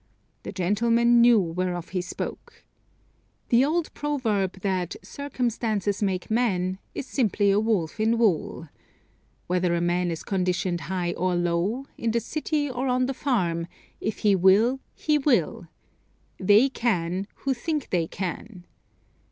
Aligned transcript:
The 0.41 0.51
gentleman 0.51 1.21
knew 1.21 1.39
whereof 1.39 1.89
he 1.89 2.01
spoke. 2.01 2.63
The 3.49 3.63
old 3.63 3.93
proverb 3.93 4.61
that 4.61 4.95
"Circumstances 5.03 6.01
make 6.01 6.31
men" 6.31 6.79
is 6.95 7.05
simply 7.05 7.51
a 7.51 7.59
wolf 7.59 7.99
in 7.99 8.17
wool. 8.17 8.67
Whether 9.45 9.75
a 9.75 9.79
man 9.79 10.09
is 10.09 10.23
conditioned 10.23 10.81
high 10.89 11.11
or 11.13 11.35
low; 11.35 11.85
in 11.99 12.09
the 12.09 12.19
city 12.19 12.67
or 12.67 12.87
on 12.87 13.05
the 13.05 13.13
farm: 13.13 13.67
"If 13.99 14.17
he 14.25 14.35
will; 14.35 14.79
he 14.95 15.19
will." 15.19 15.67
"They 16.39 16.67
can 16.67 17.27
who 17.35 17.53
think 17.53 17.91
they 17.91 18.07
can." 18.07 18.65